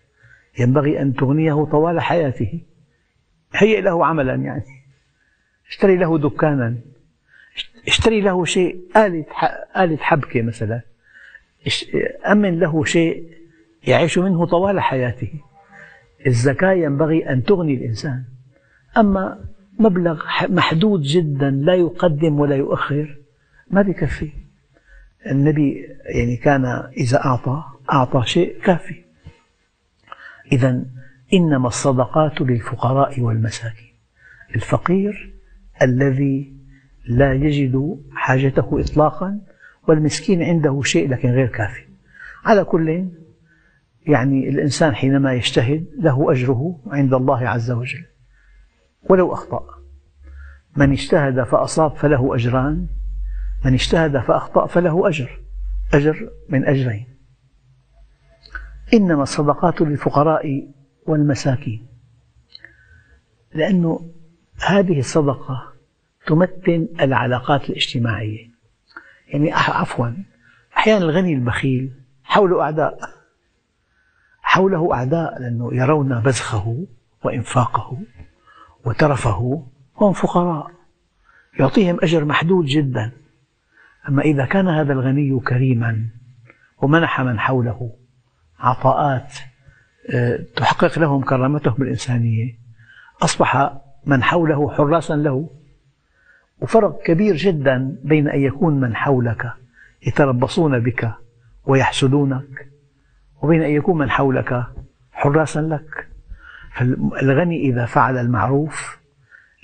[0.58, 2.60] ينبغي أن تغنيه طوال حياته.
[3.54, 4.64] هيئ له عملا يعني.
[5.68, 6.76] اشتري له دكانا.
[7.86, 9.24] اشتري له شيء آلة
[9.76, 10.80] آلة حبكة مثلا.
[12.30, 13.30] أمن له شيء
[13.86, 15.40] يعيش منه طوال حياته.
[16.26, 18.24] الزكاة ينبغي أن تغني الإنسان.
[18.96, 19.44] أما
[19.78, 23.18] مبلغ محدود جدا لا يقدم ولا يؤخر
[23.70, 24.30] ما بكفي
[25.30, 26.64] النبي يعني كان
[26.96, 29.02] إذا أعطى أعطى شيء كافي.
[30.52, 30.84] إذا
[31.34, 33.92] إنما الصدقات للفقراء والمساكين.
[34.54, 35.34] الفقير
[35.82, 36.52] الذي
[37.06, 39.40] لا يجد حاجته إطلاقا
[39.88, 41.82] والمسكين عنده شيء لكن غير كافي.
[42.44, 43.06] على كل
[44.06, 48.04] يعني الإنسان حينما يجتهد له أجره عند الله عز وجل.
[49.10, 49.66] ولو أخطأ.
[50.76, 52.86] من اجتهد فأصاب فله أجران.
[53.64, 55.40] من اجتهد فأخطأ فله أجر.
[55.94, 57.06] أجر من أجرين.
[58.94, 60.68] إنما الصدقات للفقراء
[61.06, 61.86] والمساكين.
[63.54, 63.98] لأن
[64.66, 65.72] هذه الصدقة
[66.26, 68.50] تمتن العلاقات الاجتماعية.
[69.28, 70.08] يعني عفوا
[70.76, 71.92] أحيانا الغني البخيل
[72.24, 73.15] حوله أعداء.
[74.56, 76.86] حوله أعداء لأنه يرون بذخه
[77.24, 77.98] وإنفاقه
[78.84, 79.66] وترفه
[79.96, 80.70] هم فقراء.
[81.60, 83.12] يعطيهم أجر محدود جدا.
[84.08, 86.06] أما إذا كان هذا الغني كريما
[86.82, 87.92] ومنح من حوله
[88.58, 89.34] عطاءات
[90.14, 92.58] آه، تحقق لهم كرامتهم الإنسانية
[93.22, 93.72] أصبح
[94.06, 95.50] من حوله حراسا له.
[96.60, 99.52] وفرق كبير جدا بين أن يكون من حولك
[100.06, 101.12] يتربصون بك
[101.66, 102.75] ويحسدونك.
[103.46, 104.66] وبين أن يكون من حولك
[105.12, 106.08] حراسا لك.
[106.74, 108.98] فالغني إذا فعل المعروف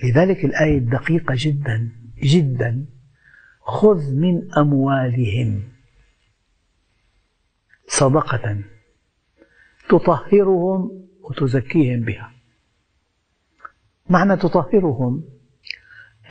[0.05, 1.88] لذلك الآية دقيقة جدا
[2.23, 2.87] جدا.
[3.61, 5.62] خذ من أموالهم
[7.87, 8.59] صدقة
[9.88, 12.33] تطهرهم وتزكيهم بها.
[14.11, 15.25] معنى تطهرهم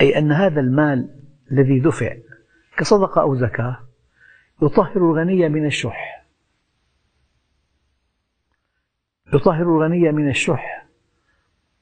[0.01, 1.09] أي أن هذا المال
[1.51, 2.15] الذي دفع
[2.77, 3.77] كصدقة أو زكاة
[4.61, 6.10] يطهر الغني من الشح.
[9.33, 10.87] يطهر الغني من الشح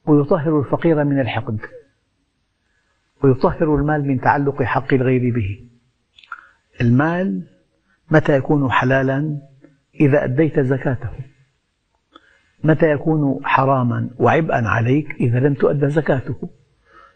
[0.05, 1.59] ويطهر الفقير من الحقد
[3.23, 5.65] ويطهر المال من تعلق حق الغير به.
[6.81, 7.47] المال
[8.11, 9.41] متى يكون حلالا؟
[9.99, 11.09] إذا أديت زكاته.
[12.63, 16.49] متى يكون حراما؟ وعبئا عليك إذا لم تؤد زكاته.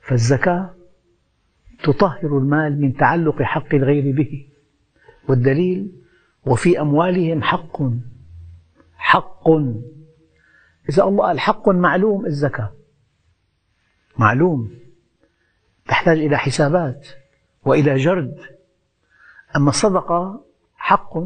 [0.01, 0.69] فالزكاة
[1.83, 4.47] تطهر المال من تعلق حق الغير به.
[5.29, 5.91] والدليل
[6.45, 7.81] وفي أموالهم حق
[8.95, 9.47] حق
[10.89, 12.73] إذا الله قال حق معلوم الزكاة.
[14.17, 14.71] معلوم.
[15.87, 17.07] تحتاج إلى حسابات
[17.65, 18.37] وإلى جرد.
[19.55, 21.17] أما الصدقة حق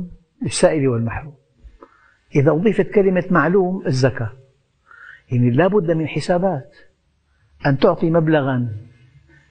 [0.41, 1.36] للسائل والمحروم.
[2.36, 4.32] إذا أضيفت كلمة معلوم الزكاة.
[5.32, 6.76] يعني لا بد من حسابات.
[7.65, 8.76] أن تعطي مبلغا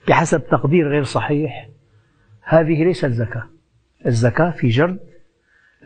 [0.07, 1.69] بحسب تقدير غير صحيح.
[2.41, 3.49] هذه ليست زكاة.
[4.05, 4.99] الزكاة في جرد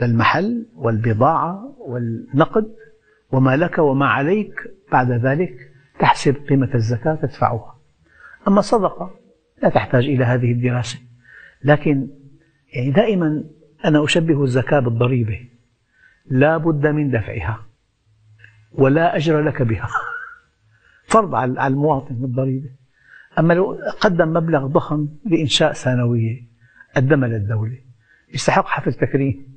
[0.02, 2.76] للمحل والبضاعة والنقد.
[3.32, 7.80] وما لك وما عليك بعد ذلك تحسب قيمة الزكاة تدفعها.
[8.48, 9.16] أما الصدقة
[9.64, 11.00] لا تحتاج إلى هذه الدراسة.
[11.64, 12.08] لكن
[12.74, 13.44] يعني دائما
[13.86, 15.40] أنا أشبه الزكاة بالضريبة.
[16.26, 17.66] لا بد من دفعها
[18.72, 19.88] ولا أجر لك بها.
[21.06, 22.70] فرض على المواطن الضريبة
[23.40, 26.42] أما لو قدم مبلغ ضخم لإنشاء ثانوية
[26.96, 27.78] قدمها للدولة.
[28.34, 29.52] يستحق حفل تكريم.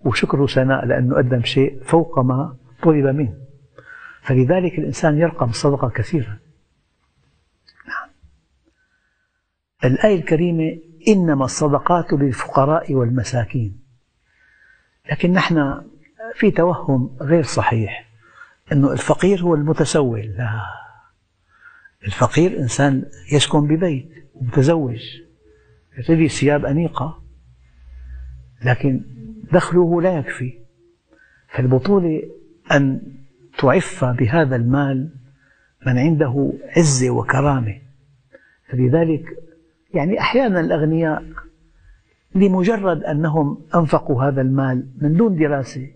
[0.00, 3.34] وشكر وثناء لأنه قدم شيء فوق ما طلب منه.
[4.22, 6.38] فلذلك الإنسان يرقم الصدقة كثيرا
[7.88, 8.10] نعم.
[9.84, 13.80] الآية الكريمة إنما الصدقات للفقراء والمساكين.
[15.10, 15.82] لكن نحن
[16.34, 18.08] في توهم غير صحيح
[18.72, 20.60] أنه الفقير هو المتسول لا.
[22.04, 24.08] الفقير إنسان يسكن ببيت
[24.40, 25.02] متزوج
[25.98, 27.22] يرتدي ثياب أنيقة
[28.64, 29.04] لكن
[29.52, 30.58] دخله لا يكفي.
[31.48, 32.22] فالبطولة
[32.72, 33.00] أن
[33.58, 35.10] تعف بهذا المال
[35.86, 37.78] من عنده عزة وكرامة.
[38.68, 39.24] فلذلك
[39.94, 41.24] يعني أحيانا الأغنياء
[42.34, 45.86] لمجرد أنهم أنفقوا هذا المال من دون دراسة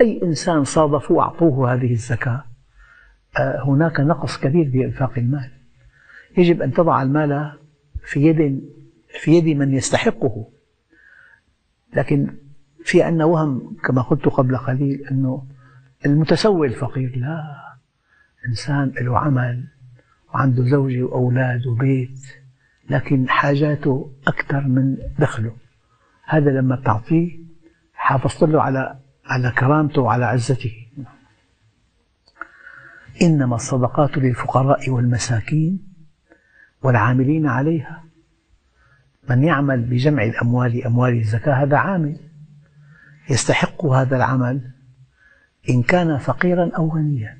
[0.00, 2.44] أي إنسان صادفوا أعطوه هذه الزكاة
[3.38, 5.50] آه، هناك نقص كبير في إنفاق المال.
[6.38, 7.52] يجب أن تضع المال
[8.04, 8.60] في يد
[9.20, 10.46] في يد من يستحقه.
[11.96, 12.34] لكن
[12.84, 15.44] في عندنا وهم كما قلت قبل قليل أنه
[16.06, 17.16] المتسول فقير.
[17.16, 17.60] لا
[18.48, 19.64] إنسان له عمل
[20.34, 22.20] وعنده زوجة وأولاد وبيت
[22.90, 25.56] لكن حاجاته أكثر من دخله.
[26.24, 27.38] هذا لما تعطيه
[27.94, 30.86] حافظت له على على كرامته وعلى عزته.
[33.22, 35.78] إنما الصدقات للفقراء والمساكين
[36.82, 38.04] والعاملين عليها.
[39.30, 42.16] من يعمل بجمع الأموال أموال الزكاة هذا عامل.
[43.30, 44.70] يستحق هذا العمل.
[45.68, 47.38] إن كان فقيرا أو غنيا.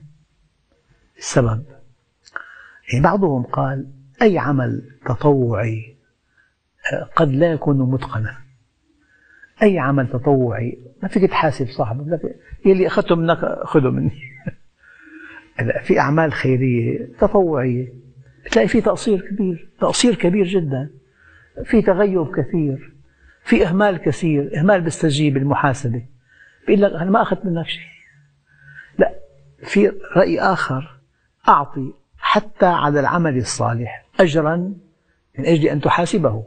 [1.19, 1.65] السبب.
[2.93, 3.87] يعني بعضهم قال
[4.23, 5.97] أي عمل تطوعي
[6.93, 8.37] آه، قد لا يكون متقنا.
[9.63, 14.21] أي عمل تطوعي ما فيك تحاسب صاحبك يلي أخذته منك خذه مني.
[15.85, 17.93] في أعمال خيرية تطوعية.
[18.51, 20.91] تلاقي في تقصير كبير تقصير كبير جدا.
[21.65, 22.93] في تغيب كثير
[23.45, 26.03] في إهمال كثير إهمال بيستجيب المحاسبة.
[26.67, 28.00] بيقول لك أنا ما أخذت منك شيء.
[29.63, 31.01] في رأي آخر
[31.49, 34.57] أعطي حتى على العمل الصالح أجرا
[35.39, 36.45] من أجل أن تحاسبه.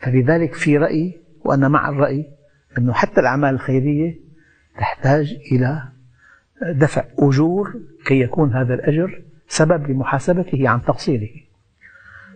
[0.00, 2.30] فلذلك في رأي وأنا مع الرأي
[2.78, 4.20] أنه حتى الأعمال الخيرية
[4.78, 5.82] تحتاج إلى
[6.62, 7.74] دفع أجور
[8.06, 11.30] كي يكون هذا الأجر سبب لمحاسبته عن تقصيره.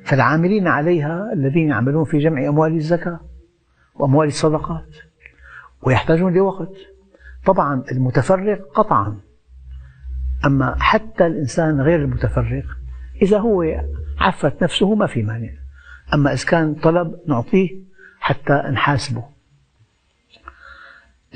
[0.04, 3.20] فالعاملين عليها الذين يعملون في جمع أموال الزكاة
[3.94, 4.96] وأموال الصدقات
[5.82, 6.76] ويحتاجون لوقت.
[7.46, 9.20] طبعا المتفرغ قطعا.
[10.46, 12.64] أما حتى الإنسان غير المتفرغ
[13.22, 13.84] إذا هو
[14.18, 15.50] عفت نفسه ما في مانع.
[16.14, 17.70] أما إذا كان طلب نعطيه
[18.20, 19.24] حتى نحاسبه.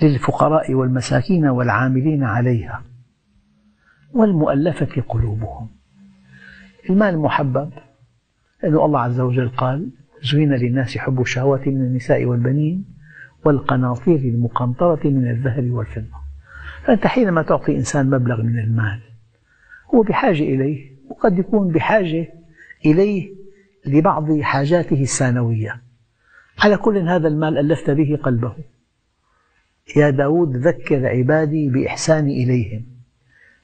[0.03, 2.83] للفقراء والمساكين والعاملين عليها.
[4.13, 5.69] والمؤلفة قلوبهم.
[6.91, 7.73] المال محبب.
[8.63, 9.91] لأن الله عز وجل قال
[10.33, 13.00] زين للناس حب الشهوات من النساء والبنين
[13.45, 16.21] والقناطير المقنطرة من الذهب والفضة.
[16.85, 19.01] فأنت حينما تعطي إنسان مبلغ من المال
[19.95, 22.33] هو بحاجة إليه وقد يكون بحاجة
[22.87, 23.35] إليه
[23.87, 25.81] لبعض حاجاته الثانوية.
[26.59, 28.55] على كل هذا المال ألفت به قلبه.
[29.97, 32.87] يا داود ذكر عبادي بإحساني إليهم.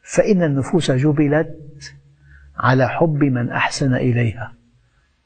[0.02, 1.56] فإن النفوس جبلت
[2.56, 4.52] على حب من أحسن إليها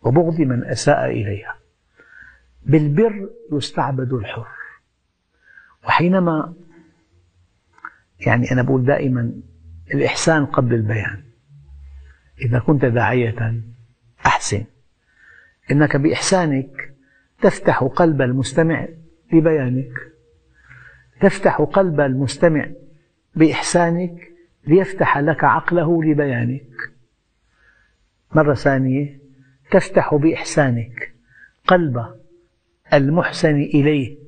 [0.02, 1.59] وبغض من أساء إليها.
[2.62, 4.46] بالبر يستعبد الحر.
[5.84, 6.54] وحينما
[8.26, 9.32] يعني أنا أقول دائما
[9.94, 11.22] الإحسان قبل البيان.
[12.44, 13.62] إذا كنت داعية
[14.26, 14.64] أحسن.
[15.70, 16.94] إنك بإحسانك
[17.42, 18.88] تفتح قلب المستمع
[19.32, 19.92] لبيانك.
[21.20, 22.66] تفتح قلب المستمع
[23.34, 24.32] بإحسانك
[24.66, 26.70] ليفتح لك عقله لبيانك.
[28.34, 29.18] مرة ثانية
[29.70, 31.14] تفتح بإحسانك
[31.66, 32.19] قلب
[32.94, 34.18] المحسن إليه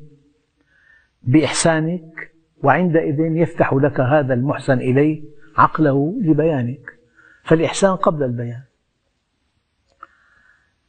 [1.23, 5.23] بإحسانك وعندئذ يفتح لك هذا المحسن إليه
[5.57, 6.99] عقله لبيانك.
[7.45, 8.63] فالإحسان قبل البيان.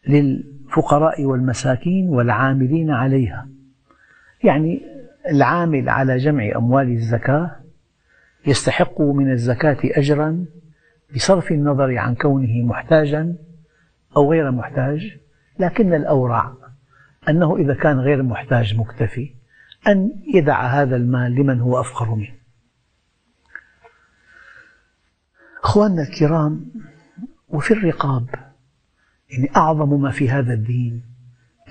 [0.07, 3.49] للفقراء والمساكين والعاملين عليها.
[4.43, 4.81] يعني
[5.29, 7.63] العامل على جمع أموال الزكاة
[8.47, 10.45] يستحق من الزكاة أجرا
[11.15, 13.35] بصرف النظر عن كونه محتاجا
[14.17, 15.17] أو غير محتاج
[15.59, 16.53] لكن الأورع
[17.29, 19.33] أنه إذا كان غير محتاج مكتفي
[19.87, 22.33] أن يدع هذا المال لمن هو أفقر منه.
[25.63, 26.71] أخواننا الكرام
[27.49, 28.25] وفي الرقاب
[29.29, 31.03] يعني أعظم ما في هذا الدين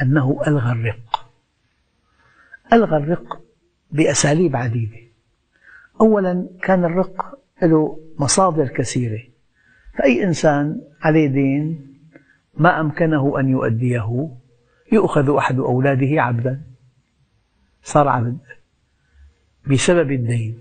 [0.02, 1.30] أنه ألغى الرق.
[2.72, 3.40] ألغى الرق
[3.90, 4.98] بأساليب عديدة.
[6.00, 9.22] أولا كان الرق له مصادر كثيرة.
[9.98, 11.96] فأي إنسان عليه دين
[12.54, 14.41] ما أمكنه أن يؤديه.
[14.92, 16.62] يؤخذ أحد أولاده عبدا
[17.82, 18.38] صار عبد
[19.70, 20.58] بسبب الدين.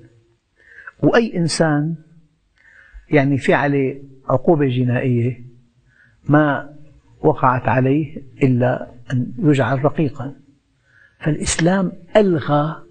[1.00, 1.96] وأي إنسان
[3.10, 5.46] يعني في عليه عقوبة جنائية
[6.30, 6.76] ما
[7.22, 10.36] وقعت عليه إلا أن يجعل رقيقا.
[11.20, 12.84] فالإسلام ألغى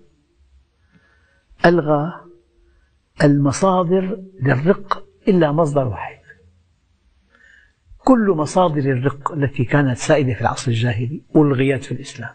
[1.66, 2.20] ألغى
[3.24, 6.20] المصادر للرق إلا مصدر واحد.
[8.11, 12.35] كل مصادر الرق التي كانت سائدة في العصر الجاهلي ألغيت في الإسلام.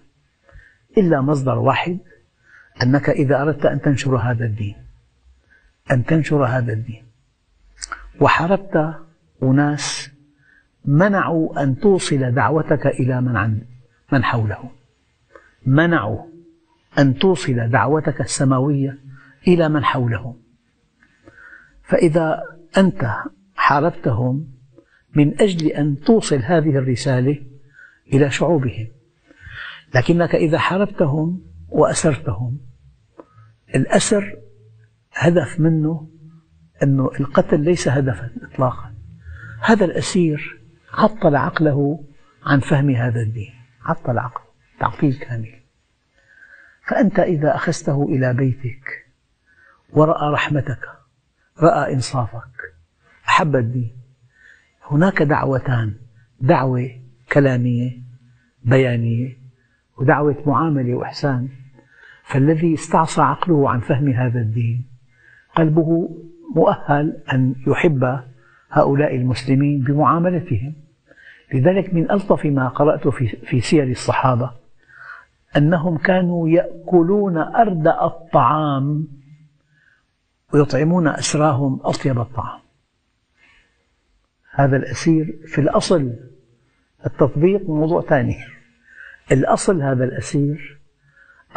[0.97, 1.97] إلا مصدر واحد
[2.83, 4.75] أنك إذا أردت أن تنشر هذا الدين
[5.91, 7.03] أن تنشر هذا الدين
[8.21, 8.95] وحاربت
[9.43, 10.11] أناس
[10.85, 13.65] منعوا أن توصل دعوتك إلى من عند
[14.11, 14.71] من حوله.
[15.65, 16.25] منعوا
[16.99, 18.97] أن توصل دعوتك السماوية
[19.47, 20.35] إلى من حولهم
[21.83, 22.43] فإذا
[22.77, 23.15] أنت
[23.55, 24.54] حاربتهم
[25.15, 27.41] من أجل أن توصل هذه الرسالة
[28.13, 28.87] إلى شعوبهم.
[29.95, 32.59] لكنك إذا حاربتهم وأسرتهم
[33.75, 34.37] الأسر
[35.13, 36.09] هدف منه
[36.83, 38.93] أن القتل ليس هدفا إطلاقا.
[39.61, 40.61] هذا الأسير
[40.93, 42.03] عطل عقله
[42.45, 43.53] عن فهم هذا الدين.
[43.81, 44.45] عطل عقله
[44.79, 45.59] تعطيل كامل.
[46.87, 49.05] فأنت إذا أخذته إلى بيتك
[49.93, 50.89] ورأى رحمتك
[51.59, 52.73] رأى إنصافك
[53.27, 54.04] أحب الدين.
[54.91, 55.93] هناك دعوتان.
[56.41, 56.89] دعوة
[57.31, 57.91] كلامية
[58.63, 59.37] بيانية
[59.97, 61.49] ودعوة معاملة وإحسان.
[62.23, 64.85] فالذي استعصى عقله عن فهم هذا الدين
[65.55, 66.09] قلبه
[66.55, 68.19] مؤهل أن يحب
[68.71, 70.73] هؤلاء المسلمين بمعاملتهم.
[71.53, 73.07] لذلك من ألطف ما قرأت
[73.47, 74.51] في سير الصحابة
[75.57, 79.07] أنهم كانوا يأكلون أردأ الطعام
[80.53, 82.59] ويطعمون أسراهم أطيب الطعام.
[84.55, 86.13] هذا الأسير في الأصل
[87.05, 88.37] التطبيق موضوع ثاني.
[89.31, 90.79] الأصل هذا الأسير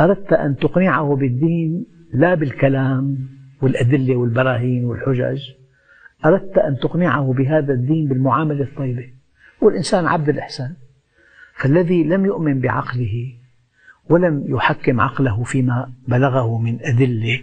[0.01, 3.29] أردت أن تقنعه بالدين لا بالكلام
[3.63, 5.41] والأدلة والبراهين والحجج.
[6.27, 9.11] أردت أن تقنعه بهذا الدين بالمعاملة الطيبة.
[9.61, 10.75] والإنسان عبد الإحسان.
[11.55, 13.35] فالذي لم يؤمن بعقله
[14.09, 17.41] ولم يحكم عقله فيما بلغه من أدلة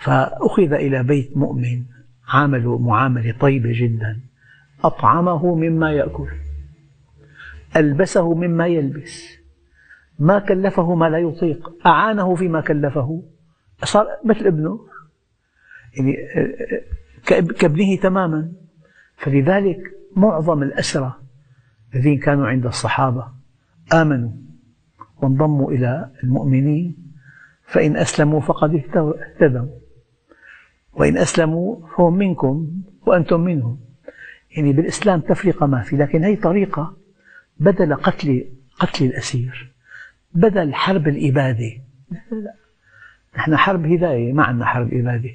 [0.00, 1.84] فأخذ إلى بيت مؤمن
[2.28, 4.29] عامله معاملة طيبة جدا.
[4.84, 6.28] أطعمه مما يأكل
[7.76, 9.38] ألبسه مما يلبس
[10.18, 13.22] ما كلفه ما لا يطيق أعانه فيما كلفه.
[13.84, 14.80] صار مثل ابنه
[15.96, 16.16] يعني
[17.58, 18.52] كابنه تماما.
[19.16, 19.80] فلذلك
[20.16, 21.14] معظم الأسرى
[21.94, 23.28] الذين كانوا عند الصحابة
[23.94, 24.30] آمنوا
[25.22, 26.96] وانضموا إلى المؤمنين
[27.64, 29.66] فإن أسلموا فقد اهتدوا.
[30.92, 33.78] وإن أسلموا فهم منكم وأنتم منهم.
[34.56, 36.96] يعني بالإسلام تفرقة ما في لكن هي طريقة
[37.60, 38.44] بدل قتل
[38.78, 39.72] قتل الأسير
[40.34, 41.72] بدل حرب الإبادة.
[43.36, 45.30] نحن حرب هداية ما عندنا حرب إبادة.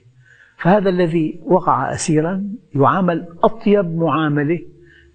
[0.57, 2.43] فهذا الذي وقع أسيرا
[2.75, 4.59] يعامل أطيب معاملة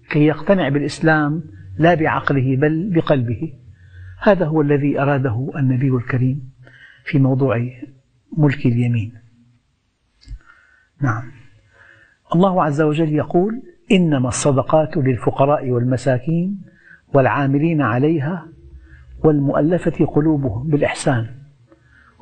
[0.09, 1.43] كي يقتنع بالإسلام
[1.77, 3.53] لا بعقله بل بقلبه.
[4.19, 6.51] هذا هو الذي أراده النبي الكريم
[7.05, 7.69] في موضوع
[8.37, 9.13] ملك اليمين.
[11.01, 11.31] نعم.
[12.35, 16.61] الله عز وجل يقول إنما الصدقات للفقراء والمساكين
[17.13, 18.47] والعاملين عليها
[19.23, 21.27] والمؤلفة قلوبهم بالإحسان.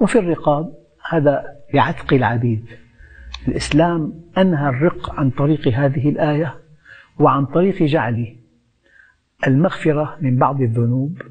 [0.01, 0.73] وفي الرقاب
[1.09, 2.65] هذا لعتق العبيد.
[3.47, 6.55] الإسلام أنهى الرق عن طريق هذه الآية
[7.19, 8.35] وعن طريق جعل
[9.47, 11.21] المغفرة من بعض الذنوب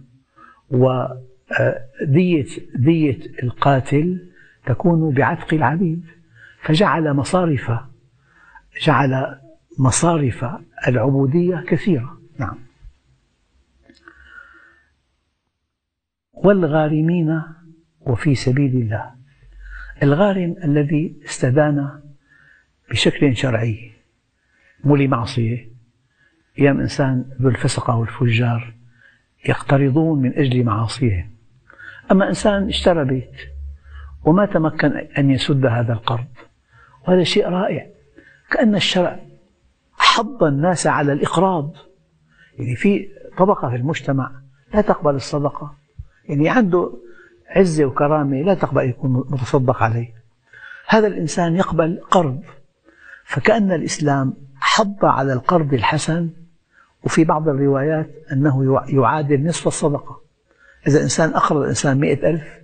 [0.71, 4.29] ودية دية القاتل
[4.67, 6.05] تكون بعتق العبيد.
[6.63, 7.73] فجعل مصارف
[8.83, 9.39] جعل
[9.79, 10.47] مصارف
[10.89, 12.21] العبودية كثيرة.
[12.39, 12.59] نعم.
[16.33, 17.43] والغارمين
[18.01, 19.15] وفي سبيل الله.
[20.03, 22.01] الغارم الذي استدان
[22.91, 23.93] بشكل شرعي
[24.85, 25.69] مو لمعصية
[26.59, 28.75] أيام إنسان ذو الفسقة والفجار
[29.49, 31.31] يقترضون من أجل معاصيهم
[32.11, 33.37] أما إنسان اشترى بيت
[34.25, 36.29] وما تمكن أن يسد هذا القرض
[37.09, 37.87] وهذا شيء رائع.
[38.51, 39.28] كأن الشرع
[40.09, 41.73] حض الناس على الإقراض
[42.59, 44.31] يعني في طبقة في المجتمع
[44.75, 45.75] لا تقبل الصدقة.
[46.29, 46.93] يعني عنده
[47.49, 50.15] عزة وكرامة لا تقبل يكون متصدق عليه.
[50.89, 52.43] هذا الإنسان يقبل قرض
[53.25, 56.31] فكأن الإسلام حض على القرض الحسن
[57.05, 60.21] وفي بعض الروايات أنه يعادل نصف الصدقة.
[60.87, 62.59] إذا إنسان أقرض إنسان مئة ألف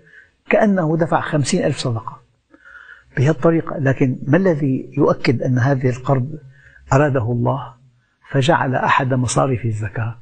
[0.51, 2.21] كأنه دفع خمسين ألف صدقة.
[3.17, 6.39] بهذه الطريقة لكن ما الذي يؤكد أن هذه القرض
[6.93, 7.75] أراده الله
[8.31, 10.19] فجعل أحد مصارف الزكاة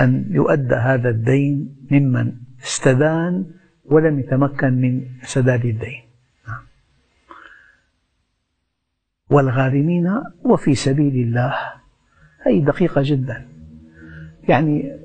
[0.00, 2.32] أن يؤدى هذا الدين ممن
[2.62, 3.44] استدان
[3.84, 6.02] ولم يتمكن من سداد الدين.
[6.48, 6.62] نعم.
[9.30, 11.54] والغارمين وفي سبيل الله
[12.46, 13.48] هي دقيقة جدا.
[14.48, 14.96] يعني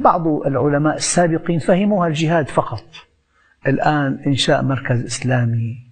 [0.00, 2.84] بعض العلماء السابقين فهموها الجهاد فقط.
[3.66, 5.90] الآن إنشاء مركز إسلامي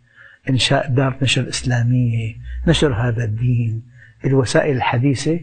[0.51, 2.35] إنشاء دار نشر إسلامية
[2.67, 3.83] نشر هذا الدين
[4.25, 5.41] الوسائل الحديثة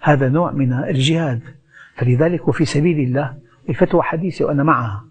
[0.00, 1.40] هذا نوع من الجهاد.
[1.96, 5.04] فلذلك وفي سبيل الله الفتوى حديثة وأنا معها.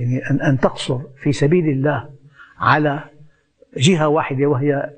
[0.00, 2.10] يعني أن أن تقصر في سبيل الله
[2.58, 3.04] على
[3.76, 4.92] جهة واحدة وهي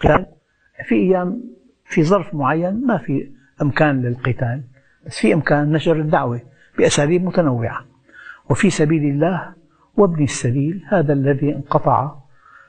[0.00, 0.26] قتال
[0.88, 1.42] في أيام
[1.84, 3.30] في ظرف معين ما في
[3.62, 4.62] إمكان للقتال
[5.06, 6.40] بس في إمكان نشر الدعوة
[6.78, 7.84] بأساليب متنوعة.
[8.50, 9.54] وفي سبيل الله
[9.96, 12.14] وابن السبيل هذا الذي انقطع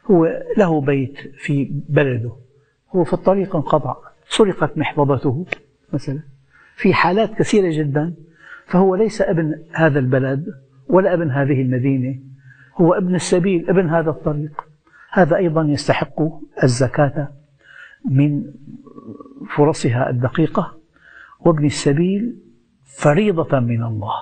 [0.05, 2.35] هو له بيت في بلده.
[2.95, 3.97] هو في الطريق انقطع.
[4.29, 5.45] سرقت محفظته
[5.93, 6.19] مثلا.
[6.75, 8.13] في حالات كثيرة جدا
[8.65, 10.45] فهو ليس ابن هذا البلد
[10.87, 12.19] ولا ابن هذه المدينة.
[12.75, 14.61] هو ابن السبيل ابن هذا الطريق.
[15.11, 16.21] هذا أيضا يستحق
[16.63, 17.27] الزكاة
[18.09, 18.43] من
[19.55, 20.77] فرصها الدقيقة.
[21.39, 22.35] وابن السبيل
[22.85, 24.15] فريضة من الله.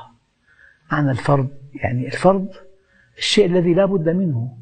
[0.92, 2.48] معنى الفرض يعني الفرض
[3.18, 4.58] الشيء الذي لا بد منه.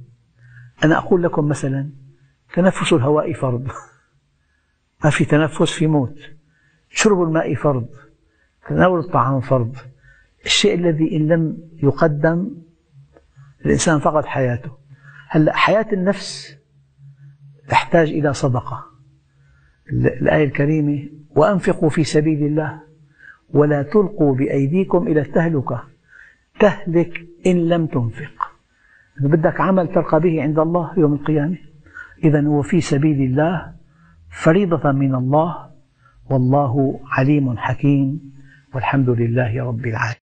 [0.83, 1.89] أنا أقول لكم مثلا
[2.53, 3.67] تنفس الهواء فرض.
[5.05, 6.19] ما في تنفس في موت.
[6.89, 7.87] شرب الماء فرض
[8.67, 9.75] تناول الطعام فرض.
[10.45, 12.51] الشيء الذي إن لم يقدم
[13.65, 14.71] الإنسان فقد حياته.
[15.29, 16.57] هلأ حياة النفس
[17.69, 18.85] تحتاج إلى صدقة.
[19.91, 22.81] الآية الكريمة وأنفقوا في سبيل الله
[23.49, 25.83] ولا تلقوا بأيديكم إلى التهلكة.
[26.59, 28.51] تهلك إن لم تنفق.
[29.19, 31.57] بدك عمل تلقى به عند الله يوم القيامة.
[32.23, 33.74] إذا هو في سبيل الله
[34.43, 35.69] فريضة من الله
[36.29, 38.33] والله عليم حكيم
[38.73, 40.24] والحمد لله رب العالمين.